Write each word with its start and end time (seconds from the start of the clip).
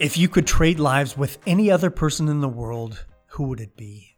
If 0.00 0.16
you 0.16 0.28
could 0.28 0.46
trade 0.46 0.78
lives 0.78 1.18
with 1.18 1.38
any 1.44 1.72
other 1.72 1.90
person 1.90 2.28
in 2.28 2.40
the 2.40 2.48
world, 2.48 3.04
who 3.30 3.48
would 3.48 3.60
it 3.60 3.76
be? 3.76 4.16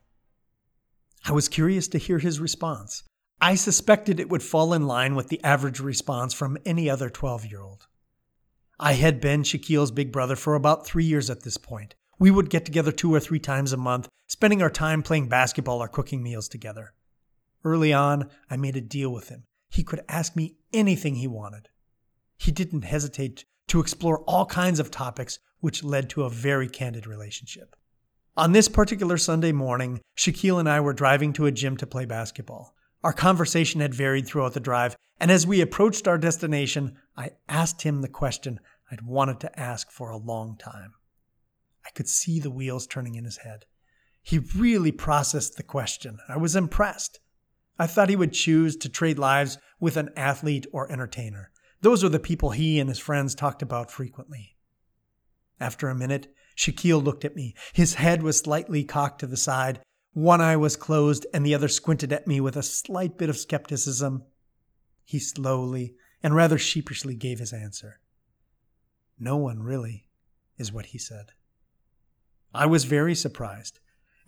I 1.24 1.33
was 1.33 1.49
curious 1.49 1.88
to 1.88 1.99
hear 1.99 2.19
his 2.19 2.38
response. 2.38 3.03
I 3.40 3.54
suspected 3.54 4.21
it 4.21 4.28
would 4.28 4.42
fall 4.42 4.74
in 4.74 4.87
line 4.87 5.14
with 5.14 5.28
the 5.28 5.42
average 5.42 5.81
response 5.81 6.35
from 6.35 6.58
any 6.67 6.90
other 6.90 7.08
12 7.08 7.46
year 7.46 7.63
old. 7.63 7.87
I 8.78 8.92
had 8.92 9.22
been 9.22 9.42
Shakeel's 9.42 9.90
big 9.90 10.13
brother 10.13 10.37
for 10.37 10.54
about 10.54 10.85
three 10.85 11.04
years 11.04 11.31
at 11.31 11.45
this 11.45 11.56
point. 11.56 11.94
We 12.19 12.31
would 12.31 12.51
get 12.51 12.67
together 12.67 12.92
two 12.92 13.15
or 13.15 13.21
three 13.21 13.38
times 13.38 13.72
a 13.72 13.78
month, 13.78 14.06
spending 14.26 14.60
our 14.60 14.69
time 14.69 15.03
playing 15.03 15.31
basketball 15.31 15.83
or 15.83 15.88
cooking 15.88 16.23
meals 16.23 16.48
together. 16.48 16.92
Early 17.65 17.95
on, 17.95 18.28
I 18.51 18.59
made 18.59 18.77
a 18.77 18.83
deal 18.83 19.14
with 19.14 19.30
him. 19.30 19.44
He 19.70 19.83
could 19.83 20.05
ask 20.10 20.36
me 20.36 20.56
anything 20.74 21.14
he 21.14 21.27
wanted. 21.27 21.70
He 22.36 22.52
didn't 22.52 22.83
hesitate 22.83 23.47
to 23.69 23.80
explore 23.80 24.19
all 24.24 24.44
kinds 24.44 24.78
of 24.78 24.91
topics, 24.91 25.38
which 25.60 25.84
led 25.84 26.10
to 26.10 26.24
a 26.24 26.30
very 26.30 26.69
candid 26.69 27.06
relationship. 27.06 27.77
On 28.37 28.52
this 28.52 28.69
particular 28.69 29.19
Sunday 29.19 29.52
morning, 29.52 30.00
Shakeel 30.16 30.59
and 30.59 30.69
I 30.69 30.80
were 30.80 30.92
driving 30.92 31.33
to 31.34 31.46
a 31.46 31.52
gym 31.52 31.77
to 31.78 31.86
play 31.86 32.05
basketball. 32.05 32.74
Our 33.02 33.12
conversation 33.12 33.80
had 33.80 33.95
varied 33.95 34.27
throughout 34.27 34.55
the 34.55 34.60
drive, 34.60 34.96
and 35.19 35.30
as 35.30 35.46
we 35.46 35.60
approached 35.60 36.06
our 36.06 36.19
destination, 36.19 36.96
I 37.16 37.30
asked 37.48 37.83
him 37.83 38.02
the 38.02 38.09
question 38.09 38.60
I'd 38.91 39.02
wanted 39.02 39.41
to 39.41 39.60
ask 39.60 39.91
for 39.91 40.10
a 40.10 40.16
long 40.16 40.56
time. 40.56 40.95
I 41.84 41.91
could 41.91 42.08
see 42.08 42.41
the 42.41 42.50
wheels 42.50 42.86
turning 42.86 43.14
in 43.14 43.24
his 43.24 43.38
head. 43.38 43.64
He 44.22 44.38
really 44.38 44.92
processed 44.92 45.56
the 45.56 45.62
question. 45.62 46.19
I 46.28 46.36
was 46.36 46.56
impressed. 46.56 47.20
I 47.78 47.86
thought 47.86 48.11
he 48.11 48.16
would 48.16 48.33
choose 48.33 48.77
to 48.77 48.88
trade 48.88 49.19
lives 49.19 49.58
with 49.78 49.97
an 49.97 50.11
athlete 50.16 50.66
or 50.72 50.91
entertainer. 50.92 51.50
Those 51.81 52.03
were 52.03 52.11
the 52.11 52.19
people 52.19 52.50
he 52.50 52.78
and 52.78 52.88
his 52.88 52.98
friends 52.98 53.34
talked 53.34 53.62
about 53.62 53.91
frequently. 53.91 54.56
After 55.61 55.89
a 55.89 55.94
minute, 55.94 56.34
Shakeel 56.56 57.03
looked 57.03 57.25
at 57.25 57.36
me. 57.36 57.55
His 57.72 57.94
head 57.94 58.22
was 58.22 58.39
slightly 58.39 58.83
cocked 58.83 59.20
to 59.20 59.27
the 59.27 59.36
side, 59.36 59.80
one 60.12 60.41
eye 60.41 60.56
was 60.56 60.77
closed, 60.77 61.27
and 61.33 61.47
the 61.47 61.55
other 61.55 61.69
squinted 61.69 62.12
at 62.12 62.27
me 62.27 62.41
with 62.41 62.56
a 62.56 62.62
slight 62.62 63.16
bit 63.16 63.28
of 63.30 63.36
skepticism. 63.36 64.25
He 65.05 65.20
slowly 65.20 65.94
and 66.22 66.34
rather 66.34 66.58
sheepishly 66.58 67.14
gave 67.14 67.38
his 67.38 67.53
answer. 67.53 68.00
No 69.19 69.36
one, 69.36 69.62
really, 69.62 70.08
is 70.58 70.72
what 70.72 70.86
he 70.86 70.98
said. 70.98 71.33
I 72.53 72.66
was 72.66 72.84
very 72.84 73.14
surprised. 73.14 73.78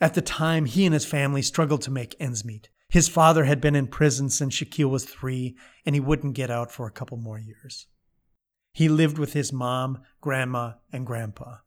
At 0.00 0.14
the 0.14 0.22
time, 0.22 0.66
he 0.66 0.84
and 0.84 0.94
his 0.94 1.04
family 1.04 1.42
struggled 1.42 1.82
to 1.82 1.90
make 1.90 2.16
ends 2.20 2.44
meet. 2.44 2.68
His 2.88 3.08
father 3.08 3.44
had 3.44 3.60
been 3.60 3.74
in 3.74 3.86
prison 3.88 4.30
since 4.30 4.54
Shakeel 4.54 4.90
was 4.90 5.04
three, 5.04 5.56
and 5.84 5.96
he 5.96 6.00
wouldn't 6.00 6.34
get 6.34 6.50
out 6.50 6.70
for 6.70 6.86
a 6.86 6.92
couple 6.92 7.16
more 7.16 7.38
years. 7.38 7.86
He 8.72 8.88
lived 8.88 9.18
with 9.18 9.34
his 9.34 9.52
mom, 9.52 10.02
grandma, 10.20 10.74
and 10.92 11.06
grandpa. 11.06 11.58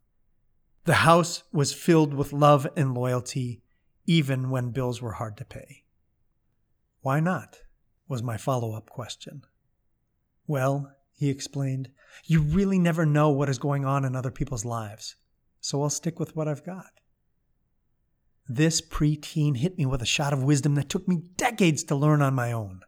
The 0.86 0.96
house 0.96 1.44
was 1.52 1.74
filled 1.74 2.14
with 2.14 2.34
love 2.34 2.68
and 2.76 2.94
loyalty, 2.94 3.62
even 4.06 4.50
when 4.50 4.72
bills 4.72 5.02
were 5.02 5.14
hard 5.14 5.38
to 5.38 5.46
pay. 5.46 5.84
Why 7.02 7.20
not? 7.20 7.62
was 8.08 8.22
my 8.22 8.38
follow 8.38 8.74
up 8.74 8.90
question. 8.90 9.42
Well, 10.48 10.92
he 11.16 11.30
explained, 11.30 11.90
you 12.26 12.42
really 12.42 12.78
never 12.78 13.06
know 13.06 13.30
what 13.30 13.50
is 13.50 13.58
going 13.58 13.84
on 13.84 14.06
in 14.06 14.16
other 14.16 14.32
people's 14.32 14.66
lives, 14.66 15.16
so 15.60 15.82
I'll 15.82 15.90
stick 15.90 16.20
with 16.20 16.36
what 16.36 16.48
I've 16.48 16.64
got. 16.64 17.00
This 18.48 18.80
preteen 18.80 19.58
hit 19.58 19.78
me 19.78 19.88
with 19.88 20.04
a 20.04 20.06
shot 20.06 20.34
of 20.34 20.44
wisdom 20.44 20.76
that 20.76 20.90
took 20.90 21.08
me 21.08 21.24
decades 21.36 21.84
to 21.86 21.96
learn 21.96 22.22
on 22.22 22.36
my 22.36 22.52
own. 22.52 22.82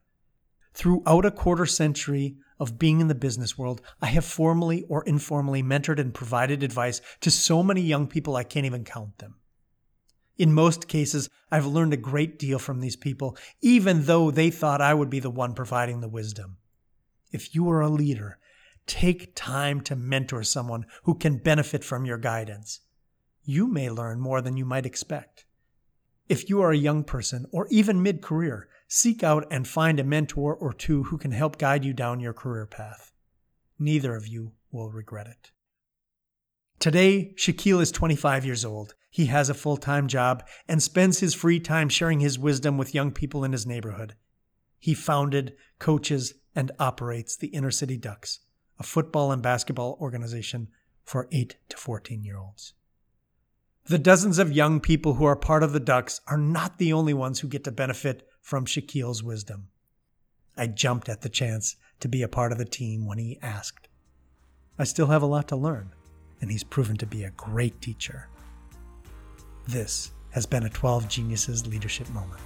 Throughout 0.74 1.26
a 1.26 1.32
quarter 1.32 1.66
century 1.66 2.38
of 2.60 2.80
being 2.80 3.00
in 3.00 3.08
the 3.08 3.16
business 3.16 3.58
world, 3.58 3.82
I 4.02 4.08
have 4.08 4.26
formally 4.26 4.84
or 4.90 5.04
informally 5.04 5.62
mentored 5.62 6.00
and 6.00 6.14
provided 6.14 6.64
advice 6.64 7.02
to 7.22 7.32
so 7.32 7.62
many 7.64 7.82
young 7.82 8.08
people 8.08 8.36
I 8.36 8.44
can't 8.44 8.66
even 8.66 8.84
count 8.84 9.18
them. 9.20 9.36
In 10.38 10.54
most 10.54 10.88
cases, 10.88 11.30
I've 11.52 11.66
learned 11.66 11.94
a 11.94 11.98
great 11.98 12.38
deal 12.38 12.60
from 12.60 12.80
these 12.80 12.96
people, 12.96 13.38
even 13.62 14.06
though 14.06 14.30
they 14.30 14.52
thought 14.52 14.82
I 14.82 14.94
would 14.94 15.10
be 15.10 15.20
the 15.20 15.32
one 15.32 15.54
providing 15.54 16.02
the 16.02 16.08
wisdom. 16.08 16.58
If 17.32 17.56
you 17.56 17.70
are 17.70 17.82
a 17.82 17.90
leader, 17.90 18.38
take 18.86 19.36
time 19.36 19.82
to 19.82 19.96
mentor 19.96 20.44
someone 20.44 20.86
who 21.04 21.16
can 21.16 21.38
benefit 21.38 21.84
from 21.84 22.06
your 22.06 22.18
guidance. 22.18 22.82
You 23.44 23.68
may 23.68 23.90
learn 23.90 24.20
more 24.20 24.42
than 24.42 24.58
you 24.58 24.66
might 24.66 24.86
expect. 24.86 25.46
If 26.30 26.50
you 26.50 26.62
are 26.62 26.72
a 26.72 26.78
young 26.78 27.04
person 27.04 27.46
or 27.52 27.68
even 27.70 28.04
mid 28.04 28.22
career, 28.22 28.68
seek 28.88 29.24
out 29.24 29.46
and 29.52 29.68
find 29.68 30.00
a 30.00 30.04
mentor 30.04 30.56
or 30.56 30.74
two 30.74 31.04
who 31.04 31.18
can 31.18 31.32
help 31.32 31.58
guide 31.58 31.84
you 31.84 31.94
down 31.94 32.20
your 32.20 32.34
career 32.34 32.66
path. 32.66 33.12
Neither 33.80 34.16
of 34.16 34.28
you 34.28 34.54
will 34.72 34.92
regret 34.92 35.28
it. 35.28 35.52
Today, 36.80 37.34
Shakeel 37.36 37.82
is 37.82 37.92
25 37.92 38.46
years 38.46 38.64
old. 38.64 38.94
He 39.10 39.26
has 39.28 39.50
a 39.50 39.56
full 39.56 39.78
time 39.78 40.08
job 40.08 40.44
and 40.68 40.82
spends 40.82 41.20
his 41.20 41.34
free 41.34 41.60
time 41.60 41.90
sharing 41.90 42.20
his 42.20 42.38
wisdom 42.38 42.78
with 42.78 42.94
young 42.94 43.12
people 43.12 43.44
in 43.44 43.52
his 43.52 43.66
neighborhood. 43.66 44.16
He 44.80 44.94
founded, 44.94 45.56
coaches, 45.80 46.36
and 46.56 46.72
operates 46.80 47.36
the 47.36 47.48
Inner 47.48 47.72
City 47.72 47.98
Ducks, 47.98 48.40
a 48.80 48.84
football 48.84 49.32
and 49.32 49.42
basketball 49.42 49.98
organization 50.00 50.68
for 51.04 51.28
8 51.32 51.56
to 51.70 51.78
14 51.78 52.24
year 52.24 52.38
olds. 52.38 52.74
The 53.86 53.98
dozens 53.98 54.38
of 54.38 54.52
young 54.52 54.80
people 54.80 55.14
who 55.14 55.26
are 55.26 55.36
part 55.36 55.64
of 55.64 55.72
the 55.72 55.80
Ducks 55.80 56.20
are 56.28 56.38
not 56.38 56.78
the 56.78 56.94
only 56.94 57.14
ones 57.14 57.40
who 57.40 57.48
get 57.48 57.64
to 57.64 57.72
benefit 57.72 58.28
from 58.48 58.66
Shakeel's 58.66 59.22
wisdom. 59.22 59.68
I 60.56 60.68
jumped 60.68 61.10
at 61.10 61.20
the 61.20 61.28
chance 61.28 61.76
to 62.00 62.08
be 62.08 62.22
a 62.22 62.30
part 62.30 62.54
of 62.54 62.58
the 62.58 62.64
team 62.64 63.06
when 63.06 63.18
he 63.18 63.38
asked. 63.42 63.90
I 64.80 64.86
still 64.86 65.08
have 65.08 65.22
a 65.22 65.26
lot 65.26 65.50
to 65.50 65.58
learn, 65.58 65.92
and 66.40 66.50
he's 66.50 66.64
proven 66.64 66.96
to 67.00 67.06
be 67.06 67.26
a 67.26 67.32
great 67.32 67.82
teacher. 67.82 68.30
This 69.68 70.12
has 70.30 70.46
been 70.46 70.64
a 70.64 70.70
12 70.70 71.10
Geniuses 71.10 71.68
leadership 71.68 72.10
moment. 72.12 72.40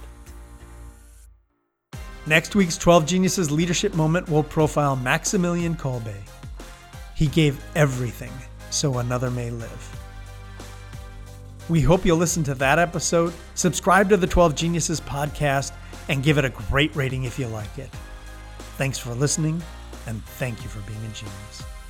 Next 2.26 2.56
week's 2.56 2.76
12 2.76 3.06
Geniuses 3.06 3.52
leadership 3.52 3.94
moment 3.94 4.28
will 4.28 4.42
profile 4.42 4.96
Maximilian 4.96 5.76
Kolbe. 5.76 6.16
He 7.14 7.28
gave 7.28 7.64
everything 7.76 8.32
so 8.70 8.98
another 8.98 9.30
may 9.30 9.50
live. 9.50 9.98
We 11.68 11.80
hope 11.80 12.04
you'll 12.04 12.16
listen 12.16 12.42
to 12.42 12.56
that 12.56 12.80
episode, 12.80 13.32
subscribe 13.54 14.08
to 14.08 14.16
the 14.16 14.26
12 14.26 14.56
Geniuses 14.56 15.00
podcast, 15.00 15.70
and 16.08 16.22
give 16.22 16.38
it 16.38 16.44
a 16.44 16.50
great 16.50 16.94
rating 16.96 17.24
if 17.24 17.38
you 17.38 17.46
like 17.48 17.78
it. 17.78 17.90
Thanks 18.76 18.98
for 18.98 19.14
listening, 19.14 19.62
and 20.06 20.24
thank 20.24 20.62
you 20.62 20.68
for 20.68 20.80
being 20.80 21.04
a 21.04 21.14
genius. 21.14 21.81